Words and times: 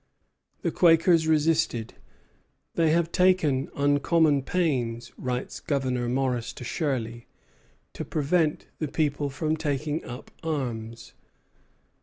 The 0.63 0.71
Quakers 0.71 1.27
resisted. 1.27 1.93
"They 2.73 2.89
have 2.89 3.11
taken 3.11 3.69
uncommon 3.75 4.41
pains," 4.41 5.11
writes 5.15 5.59
Governor 5.59 6.09
Morris 6.09 6.53
to 6.53 6.63
Shirley, 6.63 7.27
"to 7.93 8.03
prevent 8.03 8.65
the 8.79 8.87
people 8.87 9.29
from 9.29 9.55
taking 9.55 10.03
up 10.03 10.31
arms." 10.41 11.13